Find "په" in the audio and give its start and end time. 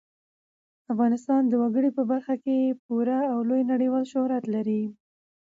1.97-2.03